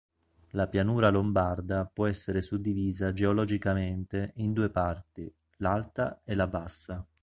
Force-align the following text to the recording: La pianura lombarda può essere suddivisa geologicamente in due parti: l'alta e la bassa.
La 0.53 0.67
pianura 0.67 1.11
lombarda 1.11 1.85
può 1.85 2.07
essere 2.07 2.41
suddivisa 2.41 3.13
geologicamente 3.13 4.31
in 4.37 4.51
due 4.51 4.71
parti: 4.71 5.31
l'alta 5.57 6.21
e 6.25 6.33
la 6.33 6.47
bassa. 6.47 7.05